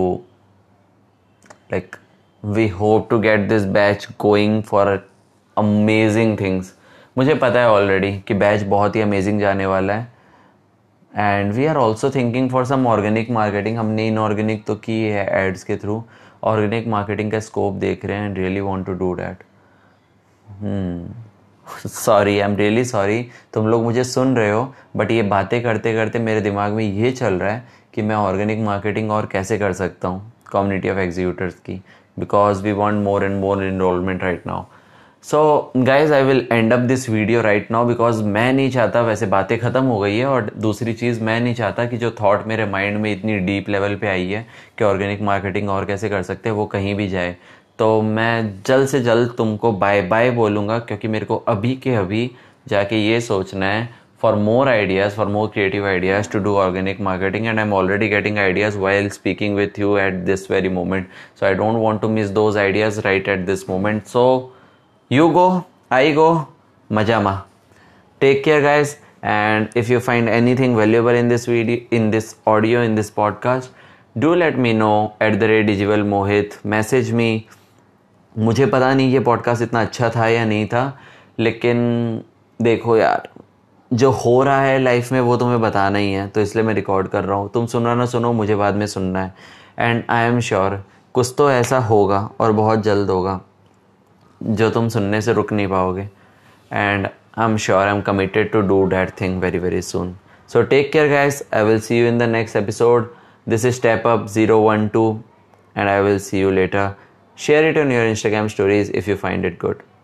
like 1.72 2.00
we 2.44 2.68
hope 2.82 3.10
to 3.10 3.22
get 3.28 3.48
this 3.50 3.66
batch 3.80 4.08
going 4.18 4.60
for 4.72 4.86
amazing 5.58 6.36
things 6.44 6.74
मुझे 7.18 7.34
पता 7.34 7.60
है 7.60 7.70
already 7.70 8.12
कि 8.28 8.34
batch 8.42 8.64
बहुत 8.72 8.96
ही 8.96 9.02
amazing 9.02 9.40
जाने 9.40 9.66
वाला 9.66 9.94
है 9.94 10.18
and 11.14 11.52
we 11.54 11.66
are 11.66 11.76
also 11.78 12.10
thinking 12.16 12.50
for 12.50 12.66
some 12.66 12.86
organic 12.88 13.30
marketing 13.38 13.78
हमने 13.78 14.08
इनऑर्गेनिक 14.08 14.66
तो 14.66 14.76
की 14.84 15.02
है 15.04 15.26
एड्स 15.40 15.64
के 15.64 15.78
थ्रू 15.78 16.02
ऑर्गेनिक 16.44 16.88
मार्केटिंग 16.88 17.32
का 17.32 17.40
स्कोप 17.40 17.74
देख 17.76 18.06
रहे 18.06 18.18
हैं 18.18 18.34
really 18.36 18.60
want 18.60 18.86
to 18.86 18.94
do 18.94 19.14
that 19.14 19.44
sorry 21.68 22.40
I 22.40 22.46
am 22.46 22.56
really 22.56 22.84
sorry 22.86 23.22
तुम 23.54 23.68
लोग 23.68 23.84
मुझे 23.84 24.04
सुन 24.04 24.36
रहे 24.36 24.52
हो 24.52 24.74
बट 24.96 25.12
ये 25.12 25.22
बातें 25.26 25.62
करते 25.64 25.94
करते 25.94 26.20
मेरे 26.20 26.42
दिमाग 26.42 26.74
में 26.74 26.84
ये 26.84 27.12
चल 27.12 27.34
रहा 27.34 27.52
है 27.52 27.68
कि 27.94 28.02
मैं 28.02 28.16
ऑर्गेनिक 28.16 28.60
मार्केटिंग 28.60 29.12
और 29.12 29.26
कैसे 29.32 29.58
कर 29.58 29.74
सकता 29.74 30.08
हूँ 30.08 30.32
कम्युनिटी 30.52 30.90
ऑफ़ 30.90 30.98
एग्जीक्यूटर्स 30.98 31.56
की 31.60 31.82
because 32.20 32.62
we 32.64 32.72
want 32.72 33.04
more 33.04 33.24
and 33.24 33.40
more 33.42 33.64
enrolment 33.64 34.24
right 34.24 34.48
now 34.48 34.66
so 35.28 35.40
guys 35.78 36.14
I 36.14 36.24
will 36.24 36.48
end 36.52 36.74
up 36.74 36.80
this 36.80 37.10
video 37.10 37.42
right 37.42 37.72
now 37.72 37.86
because 37.86 38.22
मैं 38.24 38.52
नहीं 38.54 38.70
चाहता 38.72 39.02
वैसे 39.02 39.26
बातें 39.26 39.58
ख़त्म 39.60 39.84
हो 39.84 39.98
गई 40.00 40.18
है 40.18 40.26
और 40.26 40.52
दूसरी 40.58 40.94
चीज़ 40.94 41.20
मैं 41.24 41.40
नहीं 41.42 41.54
चाहता 41.56 41.86
कि 41.86 41.98
जो 41.98 42.12
थॉट 42.22 42.46
मेरे 42.48 42.66
माइंड 42.66 42.98
में 42.98 43.12
इतनी 43.12 43.38
डीप 43.40 43.70
लेवल 43.70 43.96
पे 43.96 44.08
आई 44.08 44.28
है 44.28 44.46
कि 44.78 44.84
ऑर्गेनिक 44.84 45.22
मार्केटिंग 45.22 45.70
और 45.70 45.86
कैसे 45.86 46.10
कर 46.10 46.22
सकते 46.24 46.50
हैं, 46.50 46.56
वो 46.56 46.66
कहीं 46.66 46.96
भी 46.96 47.08
जाए। 47.08 47.36
तो 47.80 48.02
मैं 48.02 48.64
जल्द 48.68 48.88
से 48.88 49.00
जल्द 49.00 49.34
तुमको 49.38 49.72
बाय 49.74 50.02
बाय 50.02 50.32
बोलूँगा 50.32 50.80
क्योंकि 50.80 51.08
मेरे 51.08 51.26
को 51.26 51.44
अभी 51.48 51.76
के 51.76 51.96
अभी 51.96 52.30
जाके 52.68 53.06
ये 53.08 53.22
सोचना 53.22 53.66
है 53.66 53.88
for 54.22 54.36
more 54.38 54.70
ideas 54.70 55.16
for 55.16 55.28
more 55.28 55.48
creative 55.54 55.88
ideas 55.88 56.32
to 56.32 56.40
do 56.40 56.56
organic 56.58 57.02
marketing 57.02 57.48
and 57.48 57.60
I 57.60 57.66
am 57.66 57.74
already 57.74 58.08
getting 58.10 58.38
ideas 58.40 58.78
while 58.80 59.10
speaking 59.10 59.56
with 59.56 59.80
you 59.80 59.98
at 59.98 60.26
this 60.26 60.52
very 60.52 60.70
moment 60.82 61.08
so 61.40 61.46
I 61.46 61.54
don't 61.54 61.78
want 61.78 62.02
to 62.02 62.10
miss 62.10 62.30
those 62.40 62.58
ideas 62.58 63.02
right 63.02 63.30
at 63.30 63.46
this 63.46 63.70
moment 63.70 64.06
so 64.06 64.54
you 65.12 65.28
go 65.30 65.64
I 65.92 66.12
go 66.14 66.30
मज़ा 66.90 67.20
मा 67.22 67.32
take 68.22 68.44
care 68.44 68.62
guys 68.62 68.96
and 69.26 69.68
if 69.78 69.92
you 69.92 70.00
find 70.00 70.30
anything 70.56 70.76
valuable 70.76 71.16
in 71.16 71.30
this 71.30 71.48
video 71.50 71.96
in 71.98 72.10
this 72.12 72.36
audio 72.48 72.82
in 72.84 72.96
this 72.96 73.10
podcast 73.10 74.20
do 74.20 74.34
let 74.34 74.56
me 74.56 74.74
know 74.74 74.92
at 75.22 75.40
the 75.40 75.44
rate 75.44 75.66
डिजिवल 75.66 76.04
Mohit 76.04 76.60
message 76.66 77.12
me 77.14 77.46
मुझे 78.36 78.66
पता 78.66 78.94
नहीं 78.94 79.14
ये 79.14 79.20
podcast 79.20 79.62
इतना 79.62 79.82
अच्छा 79.82 80.10
था 80.16 80.28
या 80.28 80.44
नहीं 80.46 80.68
था, 80.68 81.00
लेकिन 81.40 82.22
देखो 82.60 82.98
यार, 82.98 83.30
जो 83.92 84.12
हो 84.12 84.42
रहा 84.44 84.62
है 84.62 84.80
लाइफ 84.80 85.12
में 85.12 85.20
वो 85.22 85.38
तुम्हें 85.38 85.62
बताना 85.62 86.00
ही 86.00 86.12
है 86.14 86.28
तो 86.28 86.42
इसलिए 86.42 86.66
मैं 86.66 86.74
रिकॉर्ड 86.74 87.08
कर 87.08 87.24
रहा 87.24 87.38
हूँ। 87.38 87.50
तुम 87.54 87.66
सुन 87.66 87.86
रहा 87.86 87.96
ना 87.96 88.06
सुनो, 88.06 88.34
मुझे 88.34 88.56
बाद 88.56 88.76
में 88.76 88.88
सुनना 88.88 89.24
है। 89.24 89.34
एंड 89.80 90.04
आई 90.10 90.28
एम 90.28 90.40
श्योर 90.40 90.84
कुछ 91.14 91.34
तो 91.38 91.52
ऐसा 91.52 91.80
होगा 91.80 92.30
और 92.40 92.52
बहुत 92.52 92.84
जल्द 92.84 93.10
होगा। 93.10 93.40
जो 94.44 94.70
तुम 94.70 94.90
सुनने 94.90 95.22
से 95.22 95.34
रुक 95.34 95.54
नहीं 95.54 95.68
पाओगे। 95.68 96.10
And 96.74 97.08
I 97.38 97.46
am 97.46 97.58
sure 97.58 97.88
I 97.88 97.96
am 97.96 98.02
committed 98.02 98.52
to 98.52 98.62
do 98.62 98.84
that 98.86 99.10
thing 99.22 99.42
very 99.42 99.60
very 99.60 99.82
soon 99.82 100.16
so 100.54 100.62
take 100.62 100.92
care 100.92 101.10
guys 101.10 101.44
I 101.54 101.64
will 101.64 101.80
see 101.80 102.00
you 102.00 102.08
in 102.08 102.18
the 102.18 102.24
next 102.24 102.56
episode 102.56 103.14
this 103.50 103.66
is 103.66 103.76
step 103.76 104.08
up 104.08 104.28
zero 104.28 104.60
one 104.60 104.88
two 104.88 105.20
and 105.78 105.90
I 105.90 106.02
will 106.02 106.20
see 106.20 106.42
you 106.42 106.52
later 106.52 106.92
share 107.38 107.66
it 107.66 107.78
on 107.78 107.92
your 107.92 108.08
Instagram 108.08 108.48
stories 108.48 108.92
if 108.92 109.10
you 109.10 109.16
find 109.16 109.46
it 109.46 109.60
good. 109.64 109.97